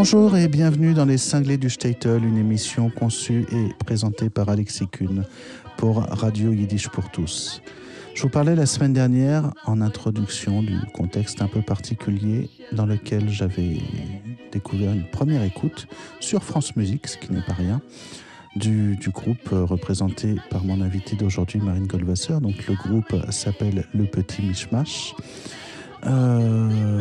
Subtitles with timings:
[0.00, 4.86] Bonjour et bienvenue dans Les Cinglés du Statel, une émission conçue et présentée par Alexis
[4.86, 5.24] Kuhn
[5.76, 7.60] pour Radio Yiddish pour tous.
[8.14, 13.28] Je vous parlais la semaine dernière en introduction du contexte un peu particulier dans lequel
[13.28, 13.78] j'avais
[14.52, 15.88] découvert une première écoute
[16.20, 17.80] sur France Musique, ce qui n'est pas rien,
[18.54, 22.38] du, du, groupe représenté par mon invité d'aujourd'hui, Marine Goldwasser.
[22.40, 25.16] Donc le groupe s'appelle Le Petit Mishmash.
[26.06, 27.00] Euh,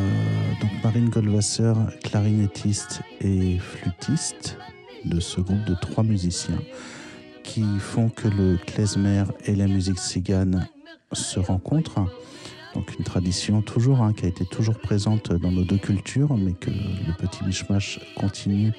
[0.62, 4.58] donc Marine Goldwasser, clarinettiste et flûtiste
[5.06, 6.60] de ce groupe de trois musiciens
[7.44, 10.68] qui font que le klezmer et la musique tzigane
[11.14, 12.06] se rencontrent.
[12.76, 16.54] Donc une tradition toujours hein, qui a été toujours présente dans nos deux cultures, mais
[16.54, 18.74] que le petit mishmash continue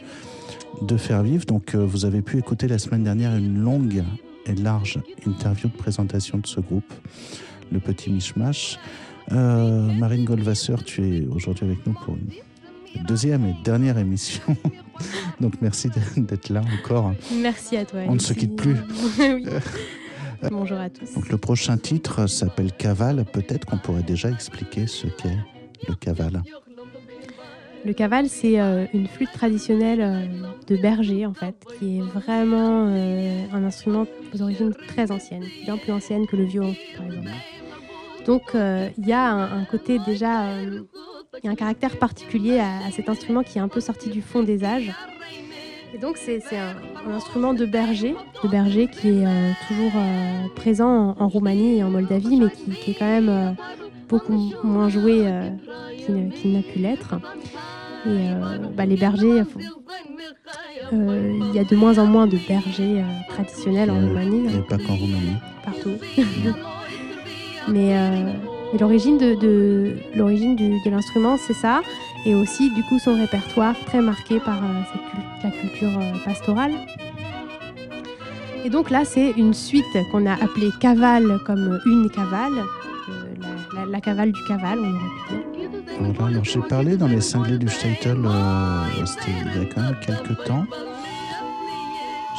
[0.82, 1.44] de faire vivre.
[1.46, 4.04] Donc euh, vous avez pu écouter la semaine dernière une longue
[4.46, 6.92] et large interview de présentation de ce groupe,
[7.72, 8.78] le petit mishmash.
[9.32, 14.56] Euh, Marine Goldwasser, tu es aujourd'hui avec nous pour une deuxième et dernière émission.
[15.40, 17.12] Donc merci d'être là encore.
[17.34, 18.00] Merci à toi.
[18.08, 18.76] On ne se quitte plus.
[19.18, 19.44] oui.
[20.50, 21.14] Bonjour à tous.
[21.14, 23.24] Donc le prochain titre s'appelle Cavale.
[23.24, 25.36] Peut-être qu'on pourrait déjà expliquer ce qu'est
[25.88, 26.42] le cavale.
[27.84, 30.26] Le cavale, c'est euh, une flûte traditionnelle euh,
[30.66, 35.92] de berger, en fait, qui est vraiment un instrument aux origines très anciennes, bien plus
[35.92, 37.30] ancienne que le violon, par exemple.
[38.26, 42.86] Donc il y a un, un côté déjà, il y a un caractère particulier à,
[42.86, 44.92] à, cet instrument qui est un peu sorti du fond des âges.
[45.94, 50.48] Et donc c'est un, un, instrument de berger, de berger qui est euh, toujours euh,
[50.54, 53.50] présent en, en, Roumanie et en Moldavie, mais qui, qui est quand même euh,
[54.08, 55.24] beaucoup moins joué
[56.04, 57.14] qu'il qu n'a pu l'être.
[58.06, 58.28] Et
[58.74, 59.42] bah, les bergers,
[60.92, 64.54] il y a de moins en moins de bergers traditionnels en Roumanie.
[64.54, 65.36] Et pas qu'en Roumanie.
[65.64, 65.96] Partout.
[67.68, 67.94] mais
[68.74, 71.80] et l'origine de, l'origine de l'instrument, c'est ça,
[72.26, 74.82] et aussi du coup son répertoire très marqué par euh,
[75.42, 76.72] la culture euh, pastorale.
[78.64, 82.58] Et donc là, c'est une suite qu'on a appelée cavale comme une cavale,
[83.08, 86.26] euh, la, cavale du cavale, on aurait pu dire.
[86.26, 90.44] Alors j'ai parlé dans les cinglés du Statel, euh, il y a quand même quelques
[90.44, 90.66] temps.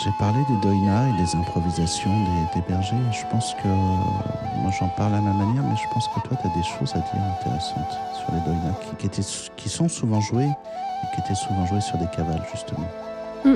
[0.02, 2.12] J'ai parlé des doïnas et des improvisations
[2.56, 2.96] des, bergers.
[3.12, 6.48] Je pense que moi j'en parle à ma manière, mais je pense que toi tu
[6.48, 9.10] as des choses à dire intéressantes sur les doïnas qui,
[9.58, 10.48] qui, sont souvent jouées
[11.04, 12.88] et qui étaient souvent jouées sur des cavales justement.
[13.44, 13.56] Mm.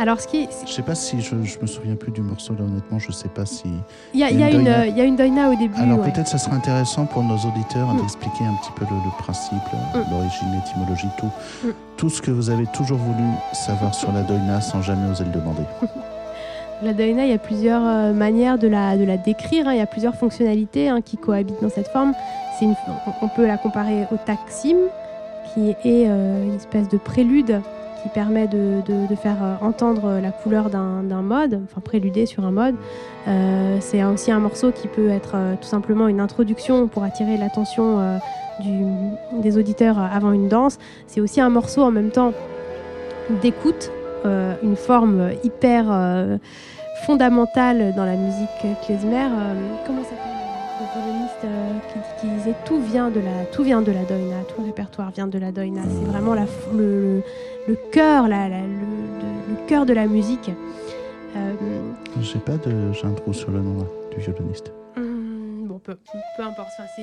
[0.00, 0.48] Alors, ce qui.
[0.66, 3.28] Je sais pas si je, je me souviens plus du morceau là, honnêtement, je sais
[3.28, 3.68] pas si.
[4.14, 5.78] Il y a, y, y, a une, il y a une doïna au début.
[5.78, 6.10] Alors ouais.
[6.10, 7.98] peut-être ça serait intéressant pour nos auditeurs mm.
[7.98, 9.58] d'expliquer un petit peu le, le principe,
[9.94, 10.10] Mm.
[10.10, 11.30] l'origine, l'étymologie, tout.
[11.98, 15.32] Tout ce que vous avez toujours voulu savoir sur la doïna sans jamais oser le
[15.32, 15.62] demander.
[16.82, 19.74] La doïna, il y a plusieurs euh, manières de la, de la décrire, hein.
[19.74, 22.14] il y a plusieurs fonctionnalités hein, qui cohabitent dans cette forme.
[22.62, 22.74] Une,
[23.20, 24.76] on peut la comparer au taksim,
[25.52, 27.60] qui est euh, une espèce de prélude
[28.02, 28.82] qui permet de,
[29.20, 32.74] faire entendre la couleur d'un mode, enfin préluder sur un mode.
[33.28, 37.36] Euh, c'est aussi un morceau qui peut être euh, tout simplement une introduction pour attirer
[37.36, 38.18] l'attention euh,
[39.42, 40.78] des auditeurs avant une danse.
[41.06, 42.32] C'est aussi un morceau en même temps
[43.42, 43.90] d'écoute,
[44.24, 46.38] euh, une forme hyper euh,
[47.06, 48.48] fondamentale dans la musique
[48.84, 49.28] klezmer.
[49.86, 50.40] comment ça s'appelle
[50.80, 54.36] le violoniste euh, qui, qui, disait tout vient de la tout vient de la doina,
[54.48, 55.82] tout le répertoire vient de la doina.
[55.82, 57.22] C'est vraiment la, le,
[57.68, 60.50] le, cœur, la, la, le, le, cœur de la musique.
[61.36, 61.52] Euh,
[62.20, 64.72] J'ai pas de, trou sur le nom du violoniste.
[64.96, 65.96] Hum, bon, peu,
[66.36, 66.70] peu importe.
[66.78, 67.02] Enfin,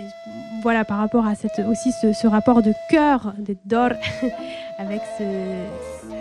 [0.61, 3.91] voilà, par rapport à cette aussi ce, ce rapport de cœur, de dor,
[4.77, 5.23] avec ce,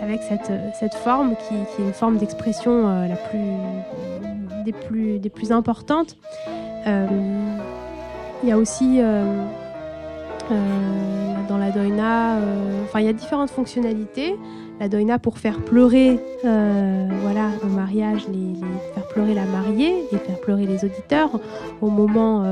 [0.01, 3.39] avec cette, cette forme qui, qui est une forme d'expression euh, la plus
[4.65, 6.17] des plus des plus importantes.
[6.87, 7.07] Euh,
[8.43, 9.45] il y a aussi euh,
[10.49, 12.37] dans la doina,
[12.83, 14.35] enfin il y a différentes fonctionnalités.
[14.79, 20.17] La doina pour faire pleurer, voilà, au mariage, les, les, faire pleurer la mariée et
[20.17, 21.39] faire pleurer les auditeurs
[21.81, 22.43] au moment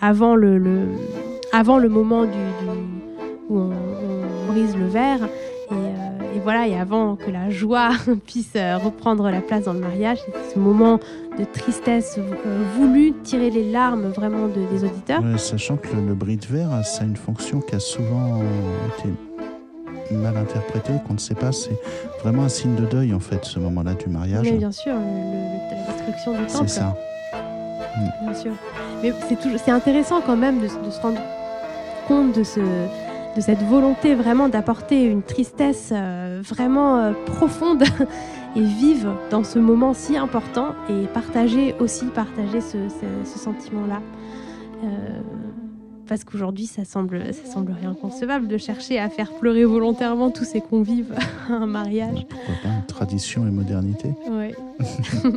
[0.00, 0.88] avant le, le,
[1.52, 2.68] avant le moment du, du
[3.48, 5.28] où on, on, brise le verre.
[6.42, 7.90] Voilà, et avant que la joie
[8.26, 10.98] puisse euh, reprendre la place dans le mariage, c'est ce moment
[11.38, 15.22] de tristesse euh, voulu, tirer les larmes vraiment de, des auditeurs.
[15.22, 18.40] Ouais, sachant que le, le, bris de verre, ça a une fonction qui a souvent
[18.98, 19.08] été
[20.14, 21.78] mal interprétée, qu'on ne sait pas, c'est
[22.22, 24.44] vraiment un signe de deuil en fait, ce moment-là du mariage.
[24.44, 26.68] Mais bien sûr, le, le, la destruction du temple.
[26.68, 26.96] C'est ça.
[27.96, 28.24] Mm.
[28.24, 28.52] Bien sûr.
[29.02, 29.12] Mais
[29.64, 31.20] c'est intéressant quand même de, de se rendre
[32.06, 32.60] compte de ce
[33.36, 37.84] de cette volonté vraiment d'apporter une tristesse euh, vraiment euh, profonde
[38.56, 43.86] et vive dans ce moment si important et partager aussi partager ce, ce, ce sentiment
[43.86, 44.00] là
[44.84, 45.20] euh,
[46.12, 50.60] parce qu'aujourd'hui, ça semble, ça semble inconcevable de chercher à faire pleurer volontairement tous ces
[50.60, 51.14] convives
[51.48, 52.26] à un mariage.
[52.28, 54.10] Pourquoi pas Tradition et modernité?
[54.28, 54.52] Oui.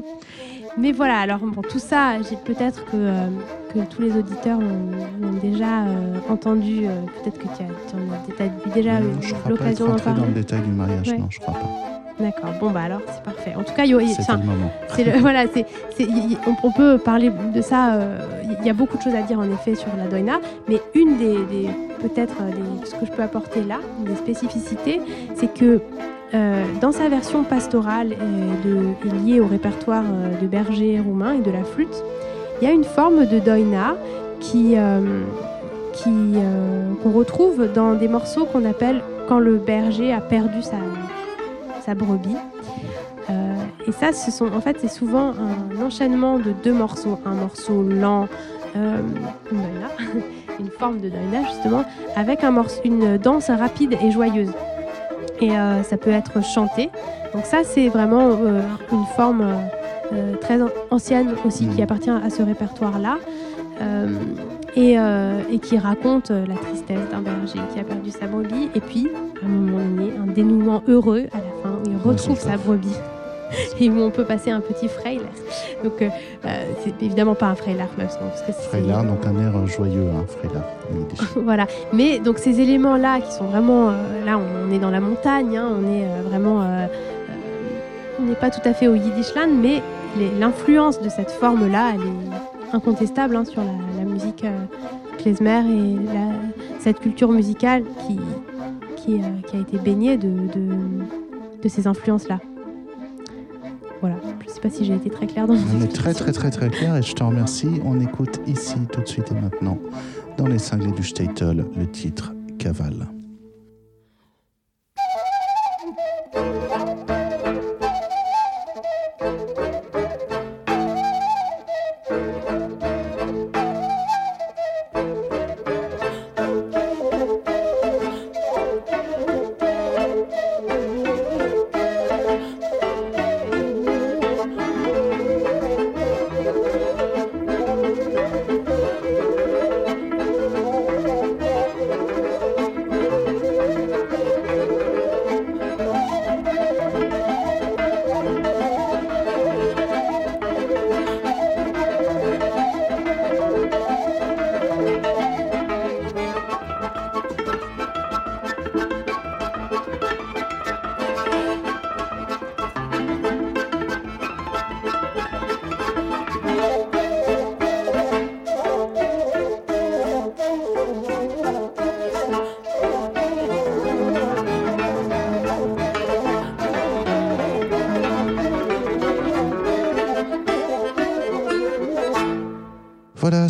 [0.77, 2.13] Mais voilà, alors bon, tout ça,
[2.43, 3.29] peut-être que, euh,
[3.73, 6.89] que tous les auditeurs ont, déjà euh, entendu, euh,
[7.23, 10.19] peut-être que tu as, as, déjà eu l'occasion d'en parler.
[10.21, 11.69] dans le détail du mariage, non, je crois pas.
[12.17, 13.53] D'accord, bon bah alors c'est parfait.
[13.55, 15.65] En tout cas, a, le voilà, c'est,
[16.63, 17.99] on, peut parler de ça.
[18.43, 20.39] Il y a beaucoup de choses à dire en effet sur la doina,
[20.69, 21.69] mais une des, des
[21.99, 22.35] peut-être
[22.85, 25.01] ce que je peux apporter là, des spécificités,
[25.35, 25.81] c'est que
[26.33, 31.51] euh, dans sa version pastorale et, liée au répertoire euh, de berger roumain et de
[31.51, 32.03] la flûte,
[32.59, 33.95] il y a une forme de doina
[34.55, 35.23] euh,
[37.03, 42.35] qu'on retrouve dans des morceaux qu'on appelle quand le berger a perdu sa, brebis.
[43.87, 44.07] et ça,
[44.41, 48.27] en fait, c'est souvent un enchaînement de deux morceaux, un morceau lent,
[48.75, 49.01] une,
[50.59, 51.85] une forme de doina justement,
[52.15, 54.51] avec un morceau, une danse rapide et joyeuse
[55.41, 56.89] et euh, ça peut être chanté.
[57.33, 58.61] Donc ça, c'est vraiment euh,
[58.91, 59.45] une forme
[60.13, 60.59] euh, très
[60.91, 61.83] ancienne aussi qui mm.
[61.83, 63.17] appartient à ce répertoire-là.
[64.77, 64.97] Et,
[65.59, 69.07] qui raconte la tristesse d'un berger qui a perdu sa brebis et puis
[69.41, 72.97] à un moment donné un dénouement heureux à la fin où il retrouve sa brebis
[73.79, 75.25] et où on peut passer un petit freyler.
[75.83, 76.09] Donc, euh,
[76.45, 77.85] euh, c'est évidemment pas un freyler,
[78.69, 80.61] Freyler, donc un air joyeux, un freyler.
[81.43, 81.67] voilà.
[81.93, 85.69] Mais donc ces éléments-là qui sont vraiment, euh, là, on est dans la montagne, hein,
[85.79, 86.63] on est vraiment,
[88.19, 89.81] on n'est pas tout à fait au Yiddishland, mais
[90.39, 94.45] l'influence de cette forme-là, elle est incontestable hein, sur la, musique
[95.17, 95.97] klezmer et
[96.79, 98.17] cette culture musicale qui,
[98.95, 99.19] qui,
[99.53, 100.29] a été baignée de,
[101.61, 102.39] de ces influences-là.
[104.55, 106.31] Voilà, je ne sais pas si j'ai été très claire dans On est très très
[106.31, 107.81] très très clair et je te remercie.
[107.83, 109.77] On écoute ici tout de suite et maintenant
[110.37, 113.07] dans les cinglés du Statel le titre Cavale.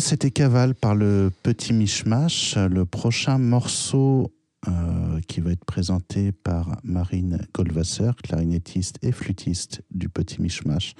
[0.06, 2.56] C'était Cavale par le Petit Mishmash.
[2.56, 4.32] Le prochain morceau
[4.68, 10.94] euh, qui va être présenté par Marine Goldwasser, clarinettiste et flûtiste du Petit Mishmash,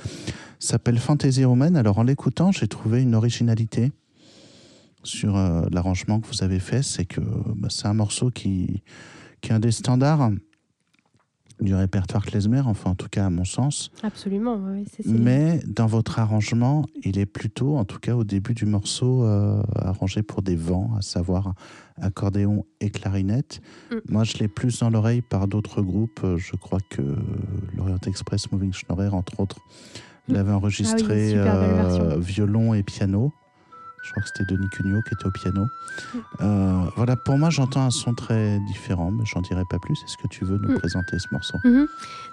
[0.59, 1.77] s'appelle Fantaisie romaine.
[1.77, 3.93] Alors en l'écoutant, j'ai trouvé une originalité
[5.05, 6.83] sur euh, l'arrangement que vous avez fait.
[6.83, 7.21] C'est que
[7.55, 8.83] bah, c'est un morceau qui,
[9.41, 10.33] qui est un des standards
[11.61, 13.91] du répertoire klezmer, enfin en tout cas à mon sens.
[14.03, 14.85] Absolument, oui.
[15.07, 19.63] Mais dans votre arrangement, il est plutôt, en tout cas au début du morceau, euh,
[19.77, 21.55] arrangé pour des vents, à savoir
[22.01, 23.61] accordéon et clarinette.
[23.91, 23.97] Mm.
[24.11, 26.21] Moi, je l'ai plus dans l'oreille par d'autres groupes.
[26.37, 27.03] Je crois que
[27.75, 29.61] l'Orient Express Moving Schnorrer, entre autres,
[30.29, 30.35] mm.
[30.35, 33.33] l'avait ah enregistré euh, violon et piano.
[34.07, 35.69] Je crois que c'était Denis Cugnot qui était au piano.
[36.41, 40.01] Euh, voilà, pour moi, j'entends un son très différent, mais j'en dirai pas plus.
[40.05, 40.79] Est-ce que tu veux nous mm.
[40.79, 41.59] présenter ce morceau?
[41.65, 41.87] Mm-hmm.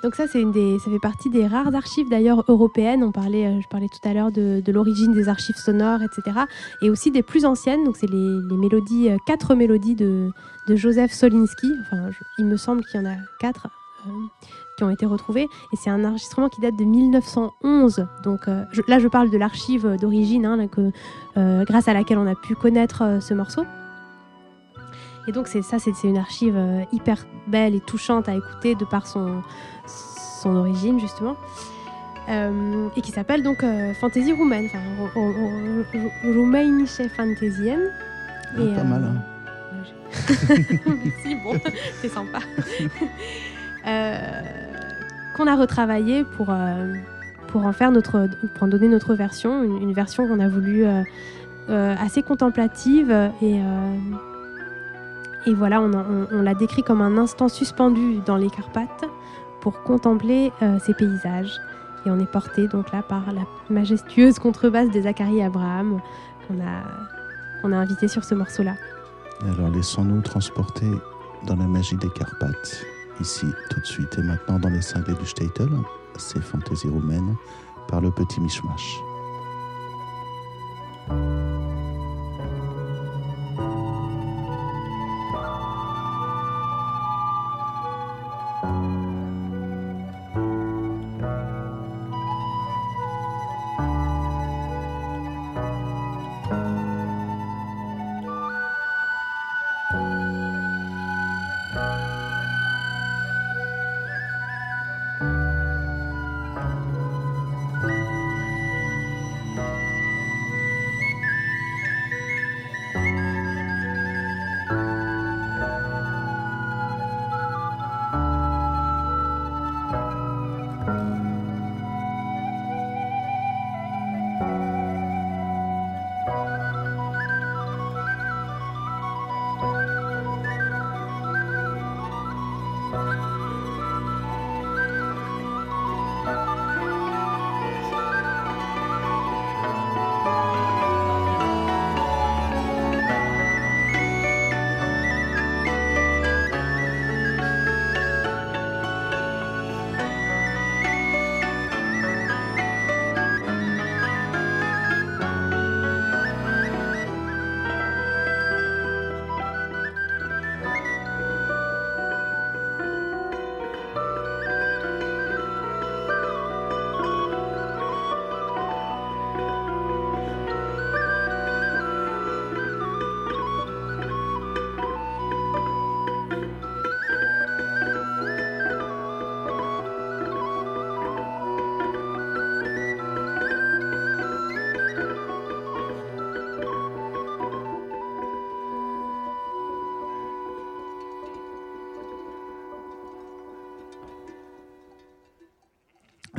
[0.04, 3.04] Donc ça, c'est une des, ça fait partie des rares archives d'ailleurs européennes.
[3.04, 6.42] On parlait, euh, je parlais tout à l'heure de, l'origine des archives sonores, etc.
[6.84, 7.84] Et aussi des plus anciennes.
[7.86, 10.30] Donc c'est les, mélodies, euh, quatre mélodies de,
[10.70, 11.74] Joseph Solinski.
[11.82, 13.68] Enfin, il me semble qu'il y en a quatre
[14.78, 15.48] qui ont été retrouvés.
[15.72, 18.08] Et c'est un enregistrement qui date de 1911.
[18.24, 20.68] Donc euh, là, je parle de l'archive d'origine, hein,
[21.38, 23.64] euh, grâce à laquelle on a pu connaître euh, ce morceau.
[25.28, 26.60] Et donc c'est ça, c'est une archive
[26.92, 29.42] hyper belle et touchante à écouter de par son,
[29.88, 31.38] son origine justement.
[32.28, 33.64] et qui s'appelle donc
[34.02, 34.80] Fantaisie roumaine, enfin
[36.26, 37.80] Roumanische Fantasien.
[38.58, 39.34] Ah, pas mal, hein.
[40.50, 41.60] Merci, bon,
[42.02, 42.40] c'est sympa.
[43.84, 46.94] qu'on a retravaillé pour, euh,
[47.48, 51.96] pour en faire notre, pour en donner notre version, une, version qu'on a voulu euh,
[52.00, 53.12] assez contemplative
[53.42, 53.60] et,
[55.46, 59.06] et voilà, on, on l'a décrit comme un instant suspendu dans les Carpates
[59.62, 61.60] pour contempler ces paysages.
[62.06, 66.02] Et on est porté donc là par la majestueuse contrebasse de Zachary Abraham
[66.48, 66.84] qu'on a,
[67.62, 68.76] qu'on a invité sur ce morceau-là.
[69.42, 70.90] Alors laissons-nous transporter
[71.46, 72.86] dans la magie des Carpates,
[73.20, 75.70] ici tout de suite et maintenant dans les cinglés du Statel,
[76.18, 77.36] c'est Fantaisie roumaine
[77.88, 79.00] par le petit Mishmash.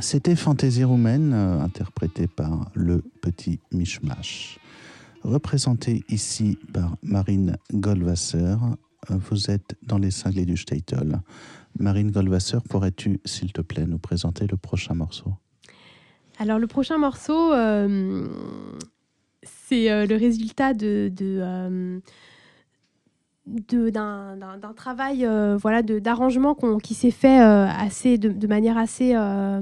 [0.05, 4.59] C'était Fantaisie roumaine, euh, interprétée par le petit Mishmash.
[5.23, 11.21] Représenté ici par Marine Goldwasser, euh, vous êtes dans les cinglés du Statel.
[11.79, 15.33] Marine Goldwasser, pourrais-tu, s'il te plaît, nous présenter le prochain morceau?
[16.37, 18.27] Alors, le prochain morceau, euh,
[19.41, 21.09] c'est le résultat de.
[23.47, 25.27] d'un travail
[25.59, 29.61] voilà d'arrangement qui s'est fait assez de, manière assez euh,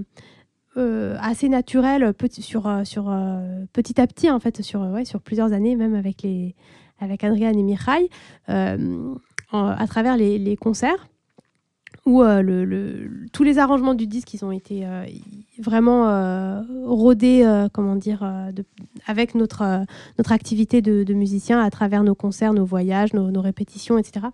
[1.20, 5.96] assez naturel sur, euh, sur, euh, petit à petit, en fait, sur plusieurs années, même
[5.96, 6.56] avec, les,
[7.00, 8.10] avec Adrian et Mirai,
[8.48, 11.08] à travers les, les concerts
[12.06, 15.06] où euh, le, tous les arrangements du disque ils ont été euh,
[15.60, 18.30] vraiment euh, rodés comment dire
[19.08, 19.86] avec notre
[20.18, 24.28] notre activité de, musicien à travers nos concerts nos voyages nos, répétitions etc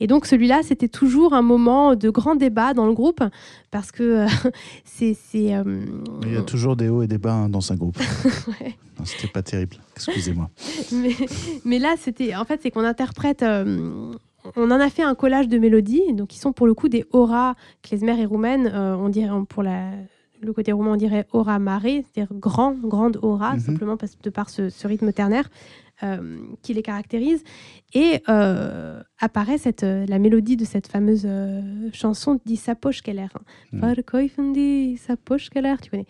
[0.00, 3.22] et donc celui-là c'était toujours un moment de grand débat dans le groupe
[3.70, 4.26] parce que
[4.84, 7.98] c'est il y a toujours des hauts et des bas hein, dans un groupe.
[8.60, 8.76] Ouais.
[9.04, 9.76] c'était pas terrible.
[9.96, 10.50] Excusez-moi.
[10.92, 11.14] Mais,
[11.64, 13.44] mais, là c'était en fait c'est qu'on interprète
[14.56, 17.04] on en a fait un collage de mélodies, donc qui sont pour le coup des
[17.12, 18.70] auras klezmer et roumaines.
[18.72, 23.54] Euh, on dirait pour le côté roumain, on dirait aura marée, c'est-à-dire grand, grande aura,
[23.54, 23.60] mhm.
[23.60, 25.48] simplement parce, de par ce, rythme ternaire
[26.02, 27.42] euh, qui les caractérise.
[27.94, 31.26] Et euh, apparaît cette, la mélodie de cette fameuse
[31.92, 33.28] chanson dit Sapoche Keller.
[33.72, 33.94] Mm.
[34.98, 36.06] Sapoche Keller, tu connais.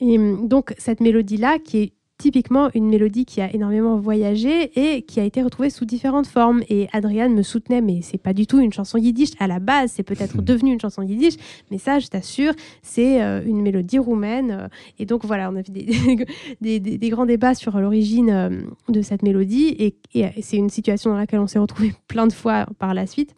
[0.00, 5.20] Et donc cette mélodie-là, qui est typiquement une mélodie qui a énormément voyagé et qui
[5.20, 6.62] a été retrouvée sous différentes formes.
[6.68, 9.30] Et Adriane me soutenait, mais c'est pas du tout une chanson yiddish.
[9.38, 11.34] À la base, c'est peut-être devenu une chanson yiddish,
[11.70, 14.68] mais ça, je t'assure, c'est euh, une mélodie roumaine.
[14.98, 15.72] Et donc voilà, on a fait
[16.60, 18.50] des, des, grands débats sur l'origine euh,
[18.88, 22.32] de cette mélodie et, et c'est une situation dans laquelle on s'est retrouvé plein de
[22.32, 23.34] fois par la suite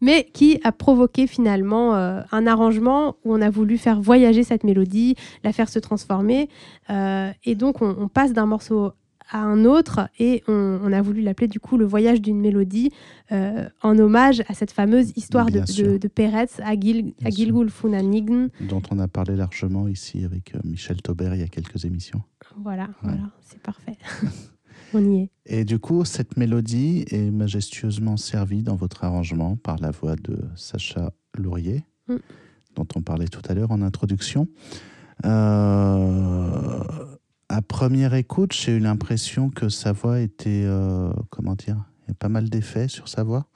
[0.00, 4.64] mais qui a provoqué finalement euh, un arrangement où on a voulu faire voyager cette
[4.64, 6.48] mélodie, la faire se transformer.
[6.90, 8.92] Euh, et donc on, passe d'un morceau
[9.30, 12.90] à un autre et on, a voulu l'appeler du coup le voyage d'une mélodie
[13.30, 18.98] euh, en hommage à cette fameuse histoire de, de, Peretz à, Gil, à Dont on
[18.98, 22.22] a parlé largement ici avec Michel Taubert il y a quelques émissions.
[22.56, 23.96] Voilà, voilà c'est parfait.
[24.94, 25.30] On y est.
[25.46, 30.38] Et du coup, cette mélodie est majestueusement servie dans votre arrangement par la voix de
[30.56, 32.16] Sacha Laurier, mm.
[32.76, 34.48] dont on parlait tout à l'heure en introduction.
[35.24, 36.82] Euh,
[37.48, 42.10] à première écoute, j'ai eu l'impression que sa voix était, euh, comment dire, il y
[42.12, 43.46] a pas mal d'effets sur sa voix.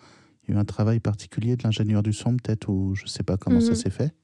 [0.45, 3.09] Il y a eu un travail particulier de l'ingénieur du son, peut-être, ou je ne
[3.09, 3.75] sais pas comment ça Mhm.
[3.75, 4.15] s'est fait.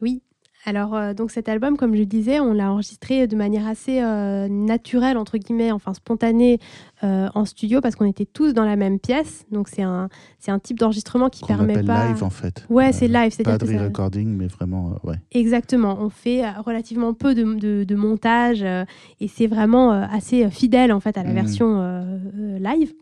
[0.00, 0.22] Oui.
[0.68, 4.48] Alors, euh, donc cet album, comme je disais, on l'a enregistré de manière assez euh,
[4.48, 6.58] naturelle, entre guillemets, enfin spontanée
[7.02, 9.46] euh, en studio, parce qu'on était tous dans la même pièce.
[9.50, 12.08] Donc, c'est un, c'est un type d'enregistrement qui permet pas.
[12.08, 12.66] live, en fait.
[12.68, 15.16] Ouais, c'est live, Pas c'est-à-dire de ça- re-recording, mais vraiment, ouais.
[15.32, 21.00] Exactement, on fait relativement peu de, de- de montage et c'est vraiment assez fidèle en
[21.00, 21.34] fait à la Mhm.
[21.34, 22.18] version
[22.60, 22.92] live.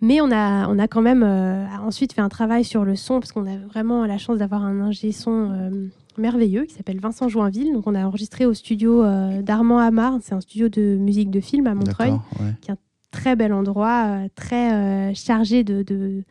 [0.00, 3.20] Mais on a, on a quand même euh, ensuite fait un travail sur le son
[3.20, 5.70] parce qu'on a vraiment la chance d'avoir un ingé son euh,
[6.20, 7.72] merveilleux qui s'appelle Vincent Joinville.
[7.72, 11.40] Donc on a enregistré au studio euh, d'Armand Amar, c'est un studio de musique de
[11.40, 12.74] film à Montreuil D'accord, ouais.
[13.10, 16.22] très bel endroit, euh, très euh, chargé de, de-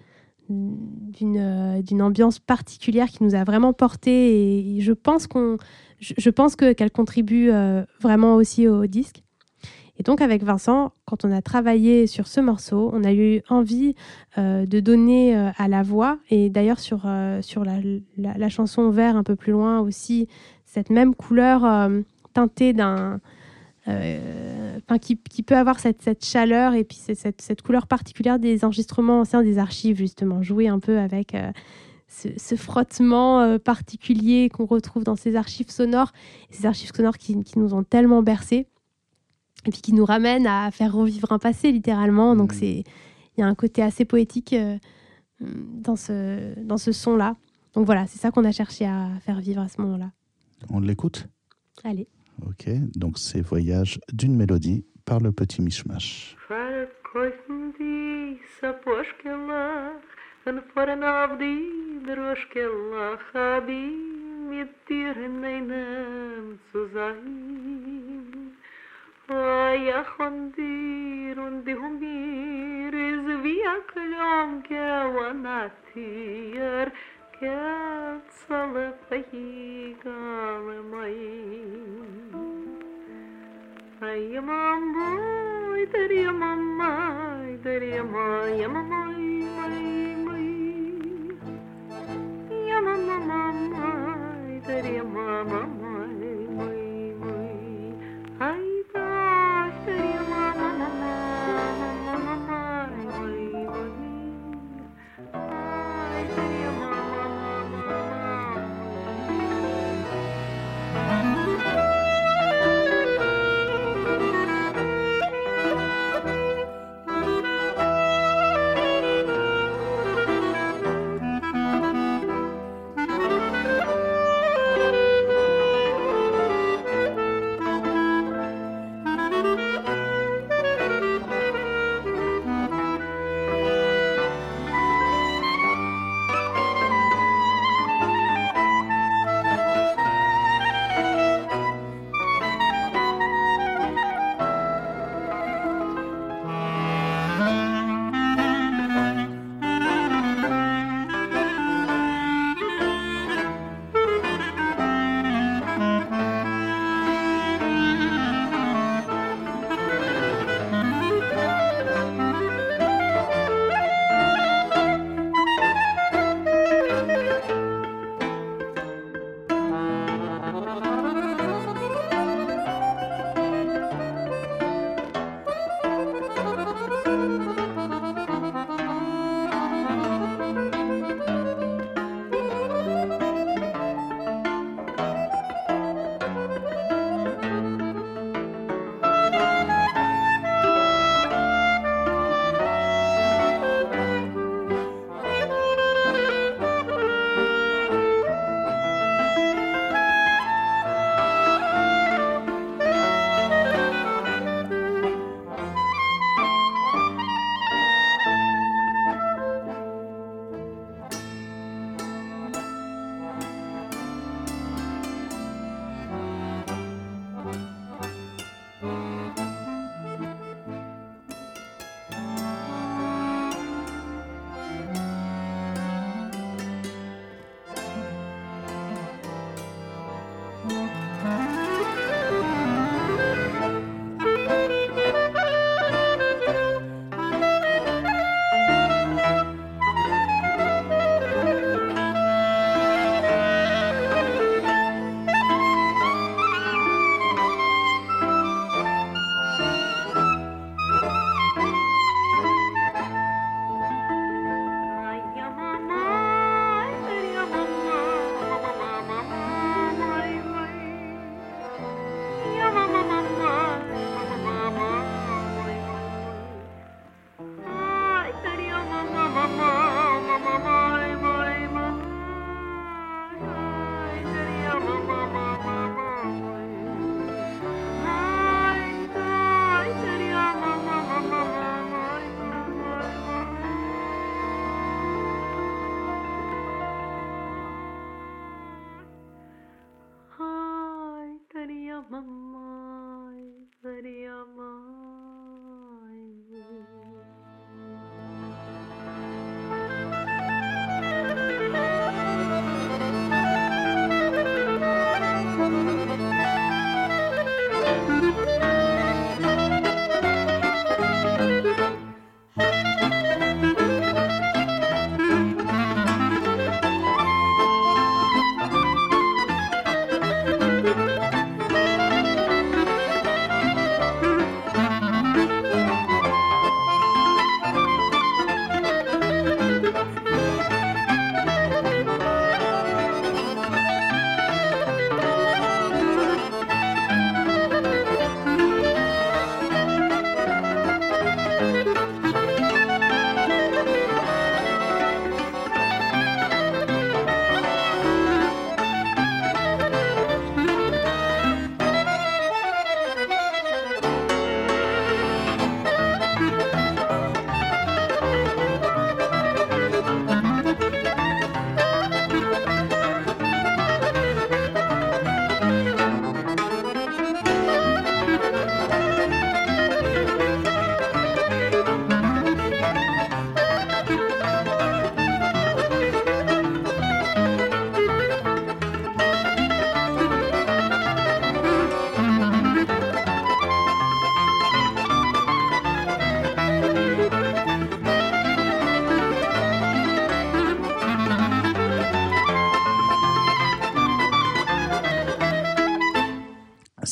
[0.49, 5.57] d'une, euh, d'une ambiance particulière qui nous a vraiment porté et je pense qu'on
[5.99, 9.21] je, je pense que qu'elle contribue euh, vraiment aussi au disque.
[9.99, 13.95] Et donc avec Vincent, quand on a travaillé sur ce morceau, on a eu envie
[14.37, 16.19] euh, de donner euh, à la voix.
[16.29, 20.29] Et d'ailleurs sur euh, sur la, chanson Vert un peu plus loin aussi
[20.65, 21.89] cette même couleur
[22.33, 23.19] teintée d'un
[25.01, 29.41] qui, peut avoir cette, cette chaleur et puis cette, cette couleur particulière des enregistrements anciens
[29.41, 31.35] des archives, justement, jouer un peu avec
[32.07, 36.11] ce, frottement particulier qu'on retrouve dans ces archives sonores,
[36.51, 38.67] ces archives sonores qui, qui nous ont tellement bercés
[39.65, 42.35] et puis qui nous ramènent à faire revivre un passé, littéralement.
[42.35, 42.59] Donc, Mhm.
[42.59, 42.83] c'est
[43.37, 44.77] il y a un côté assez poétique euh,
[45.41, 47.35] dans ce, dans ce son-là.
[47.73, 50.11] Donc voilà, c'est ça qu'on a cherché à faire vivre à ce moment-là.
[50.69, 51.27] On l'écoute?
[51.83, 52.07] Allez.
[52.45, 56.35] Ok, donc c'est Voyage d'une mélodie par le petit Mishmash.
[69.31, 71.99] يا خندير دهم
[72.93, 74.71] رزبيك لعمك
[75.15, 76.91] وناتير
[77.41, 79.95] كتصل فيه
[84.01, 85.09] قال يا ماما
[85.77, 86.91] يدر يا ماما
[87.49, 89.05] يدر يا ماما يا ماما
[92.51, 93.91] يا ماما
[94.49, 95.78] يدر يا ماما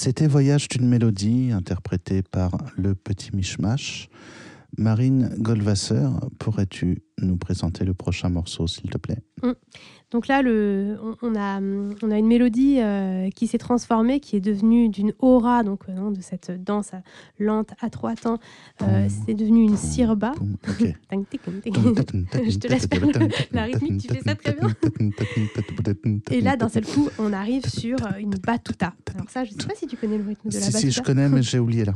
[0.07, 4.07] C'était Voyage d'une mélodie, interprété par le petit Mishmash.
[4.77, 6.07] Marine Goldwasser,
[6.39, 9.21] pourrais-tu nous présenter le prochain morceau, s'il te plaît?
[9.43, 9.51] Mm.
[10.11, 15.11] Donc là, le, on, a, une mélodie euh, qui s'est transformée, qui est devenue d'une
[15.19, 16.91] aura, donc euh, de cette danse
[17.39, 18.39] lente à trois temps.
[18.81, 20.33] Euh, c'est devenu une sirba.
[21.11, 23.01] Je te laisse faire
[23.51, 24.69] la rythmique, tu fais ça très bien.
[26.31, 28.93] Et là, d'un seul coup, on arrive sur une batuta.
[29.15, 30.79] Alors ça, je ne sais pas si tu connais le rythme de la batuta.
[30.79, 31.93] Si, je connais, mais j'ai oublié là.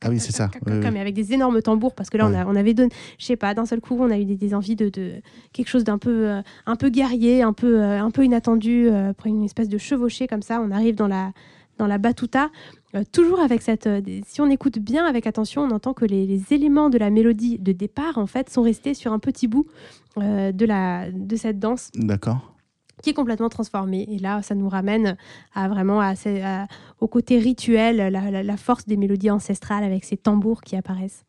[0.00, 0.50] Ah oui, c'est ça.
[0.66, 3.36] Mais avec des énormes tambours, parce que là, on, a, on avait donné, je sais
[3.36, 5.14] pas, d'un seul coup, on a eu des, envies de, de,
[5.52, 9.10] quelque chose d'un peu, euh, un peu guerrier, un peu, euh, un peu inattendu, euh,
[9.10, 10.60] après une espèce de chevauché comme ça.
[10.60, 11.32] On arrive dans la,
[11.78, 12.50] dans la batuta.
[13.12, 13.88] toujours avec cette.
[14.26, 17.58] si on écoute bien avec attention, on entend que les, les, éléments de la mélodie
[17.58, 19.66] de départ, en fait, sont restés sur un petit bout
[20.16, 21.90] de, la, de cette danse.
[21.94, 22.54] D'accord
[23.02, 24.06] qui est complètement transformé.
[24.10, 25.16] Et là, ça nous ramène
[25.54, 26.14] à vraiment à,
[27.00, 31.24] au côté rituel, la, force des mélodies ancestrales avec ces tambours qui apparaissent.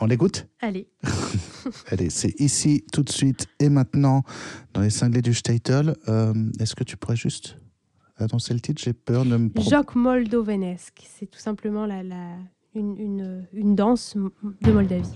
[0.00, 0.46] On l'écoute?
[0.60, 0.88] Allez.
[1.90, 4.22] Allez, c'est ici, tout de suite et maintenant,
[4.72, 5.94] dans les cinglés du Statel.
[6.08, 7.58] Euh, est-ce que tu pourrais juste
[8.22, 9.50] annoncer le titre J'ai peur de me...
[9.58, 11.02] Joc moldovenesque.
[11.06, 12.02] C'est tout simplement la,
[12.74, 14.16] une, une, une danse
[14.62, 15.14] de Moldavie.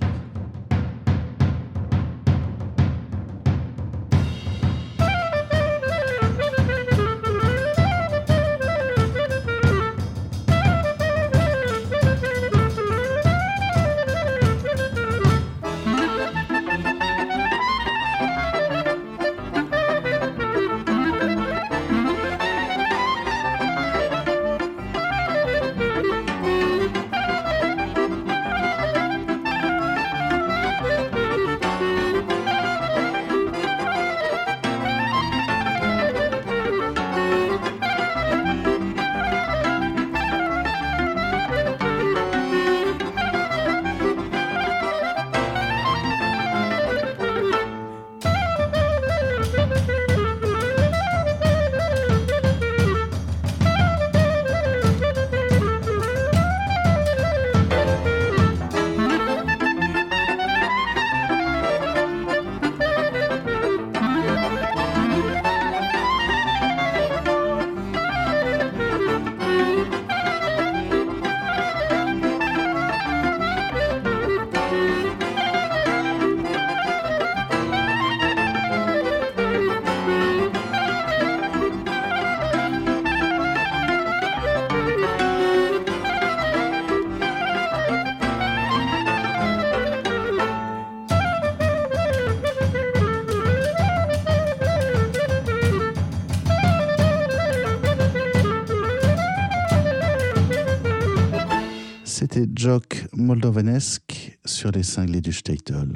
[102.67, 105.87] Jock moldovanesque sur les cinglés du Statel.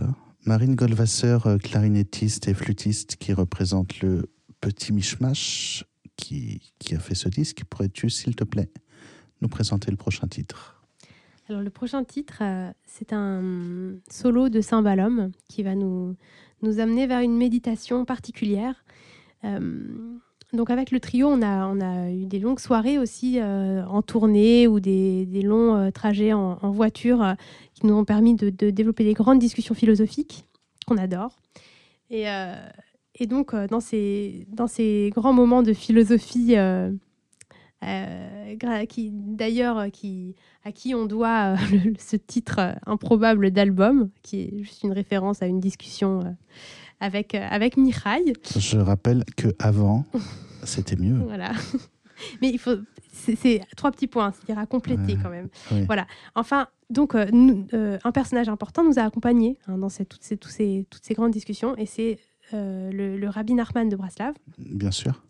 [0.46, 4.30] Marine Goldwasser, euh, clarinettiste et flûtiste qui représente le
[4.61, 7.64] petit mishmash qui, qui a fait ce disque.
[7.64, 8.70] Pourrais-tu, s'il te plaît,
[9.40, 10.80] nous présenter le prochain titre?
[11.48, 16.14] Alors le prochain titre, euh, c'est un solo de Saint Balom qui va nous,
[16.62, 18.85] nous amener vers une méditation particulière.
[19.42, 19.59] Euh,
[20.52, 24.80] donc avec le trio, on a, eu des longues soirées aussi euh, en tournée ou
[24.80, 27.34] des, longs euh, trajets en, voiture euh,
[27.74, 30.46] qui nous ont permis de, développer des grandes discussions philosophiques
[30.86, 31.36] qu'on adore.
[32.10, 32.26] Et,
[33.26, 34.46] donc dans, ces,
[35.14, 36.56] grands moments de philosophie,
[37.80, 41.54] d'ailleurs à qui on doit
[41.98, 46.36] ce titre improbable d'album, qui est juste une référence à une discussion
[47.00, 48.32] avec, euh, avec Mihai.
[48.56, 50.04] Je rappelle que avant,
[50.64, 51.16] c'était mieux.
[51.18, 51.52] Voilà.
[52.42, 52.76] Mais il faut.
[53.12, 55.18] C'est trois petits points, c'est-à-dire à compléter Ouais.
[55.22, 55.48] quand même.
[55.72, 55.84] Oui.
[55.84, 56.06] Voilà.
[56.34, 60.36] Enfin, donc, euh, nous- euh, un personnage important nous a accompagnés hein, dans toutes, ces,
[60.36, 62.18] toutes ces grandes discussions, et c'est
[62.54, 64.34] euh, le, le rabbi Nachman de Braslav.
[64.58, 65.22] Bien sûr.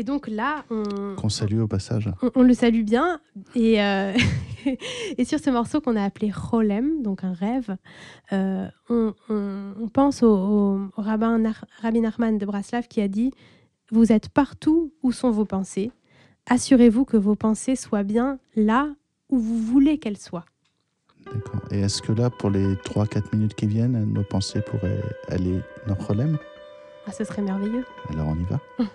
[0.00, 2.08] Et donc là, on, Qu'on salue au passage.
[2.22, 3.20] on, on le salue bien.
[3.56, 4.12] Et, euh,
[5.18, 7.76] et sur ce morceau qu'on a appelé Cholem, donc un rêve,
[8.32, 13.00] euh, on, on- on pense au, au- au rabbin Nar- Rabbi Nachman de Braslav qui
[13.00, 13.32] a dit
[13.90, 15.90] Vous êtes partout où sont vos pensées.
[16.48, 18.88] Assurez-vous que vos pensées soient bien là
[19.30, 20.44] où vous voulez qu'elles soient.
[21.26, 21.60] D'accord.
[21.72, 25.58] Et est-ce que là, pour les 3-4 minutes qui viennent, nos pensées pourraient aller
[25.88, 26.38] dans Cholem
[27.06, 27.84] Ah, ce serait merveilleux.
[28.10, 28.60] Alors on y va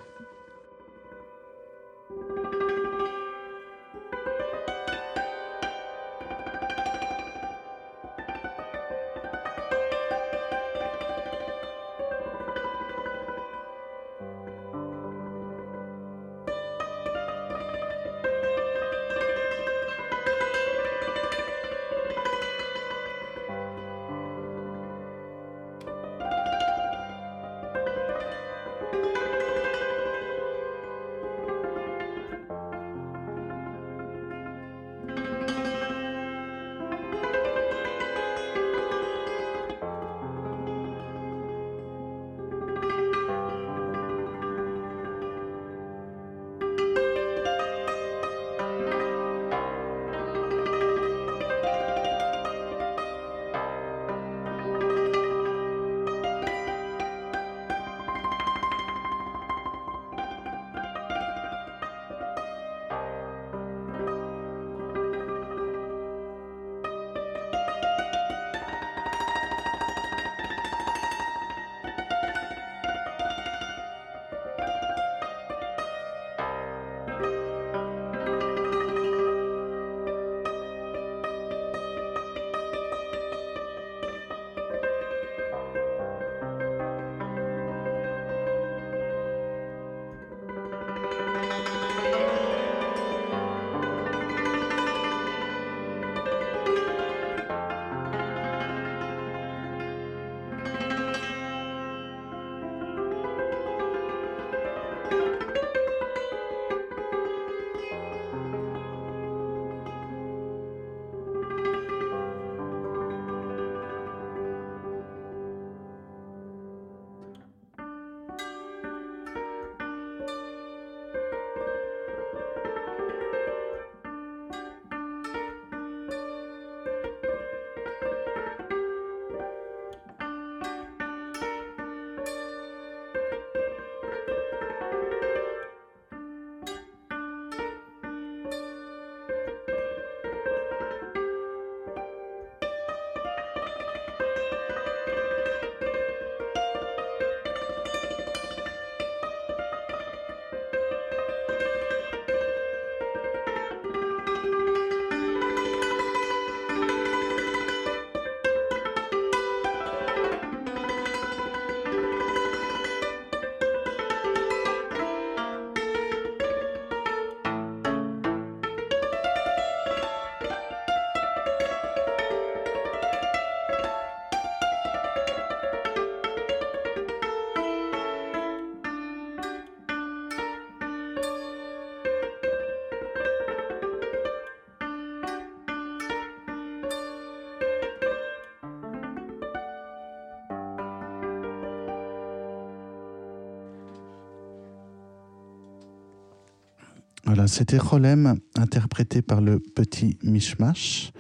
[197.36, 201.12] Voilà, c'était Rolem, interprété par le petit Mishmash.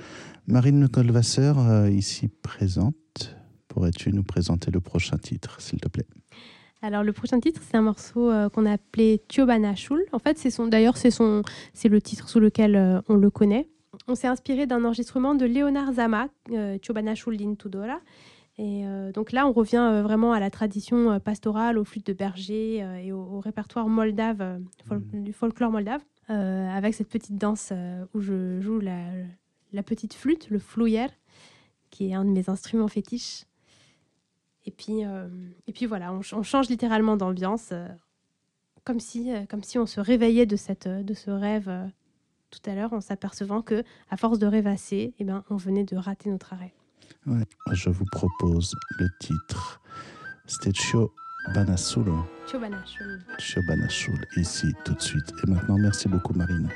[0.45, 3.36] Marine Colvasser, euh, ici présente,
[3.67, 6.06] pourrais-tu nous présenter le prochain titre, s'il te plaît?
[6.84, 10.04] Alors le prochain titre, c'est un morceau euh, qu'on a appelé Tiobana Shul.
[10.12, 11.41] En fait, c'est son, d'ailleurs, c'est son,
[11.73, 13.67] c'est le titre sous lequel euh, on le connaît.
[14.08, 16.28] On s'est inspiré d'un enregistrement de Léonard Zama,
[16.84, 18.02] Tiobana Shul Tudora.
[18.59, 22.05] Et euh, donc là, on revient euh, vraiment à la tradition euh, pastorale, aux flûtes
[22.05, 27.73] de berger et au, au répertoire moldave, fol- du folklore moldave, avec cette petite danse
[28.13, 29.05] où je joue la,
[29.73, 31.07] la petite flûte, le flouyer,
[31.89, 33.45] qui est un de mes instruments fétiches.
[34.65, 35.01] Et puis,
[35.67, 37.73] et puis voilà, on, ch- on change littéralement d'ambiance,
[38.85, 41.69] comme, si, comme si on se réveillait de, cette, de ce rêve
[42.51, 45.97] tout à l'heure, en s'apercevant que, à force de rêvasser, eh ben, on venait de
[45.97, 46.73] rater notre arrêt.
[47.25, 47.45] Ouais.
[47.71, 49.81] Je vous propose le titre.
[50.45, 51.13] C'était Chio
[51.55, 52.12] Chol.
[53.39, 53.62] Chio
[54.38, 55.33] ici tout de suite.
[55.43, 56.69] Et maintenant, merci beaucoup Marine.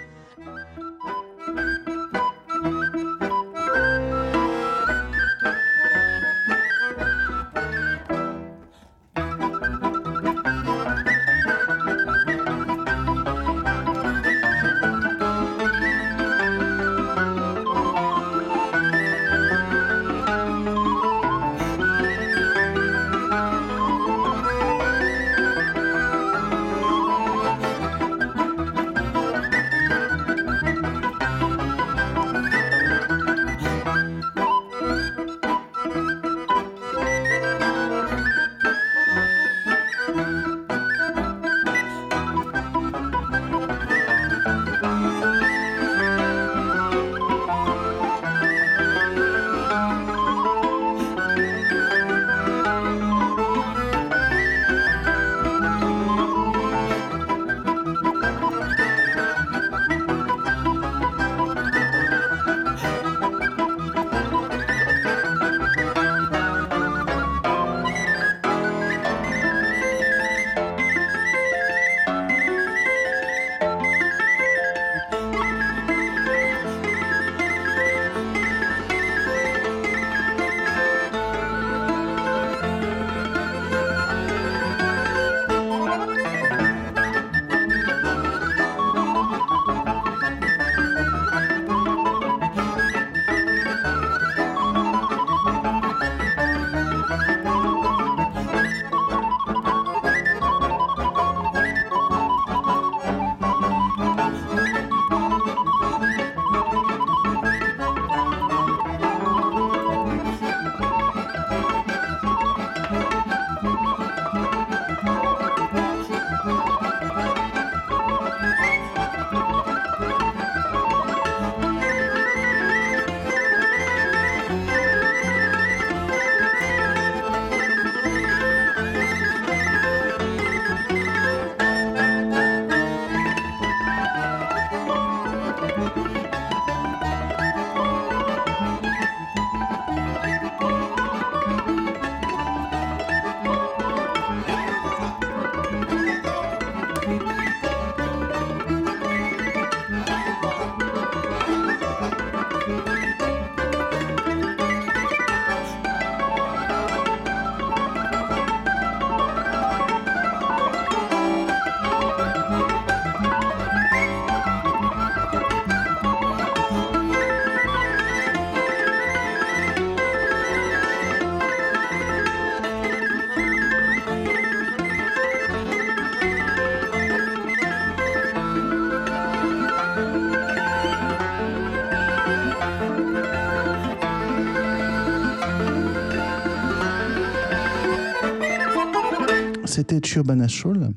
[189.77, 190.89] C'était Chio Banashul,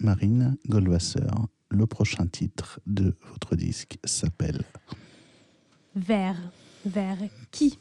[0.00, 1.26] Marine Goldwasser.
[1.68, 4.62] Le prochain titre de votre disque s'appelle
[5.94, 6.40] Vers.
[6.86, 7.18] Vers
[7.50, 7.78] qui?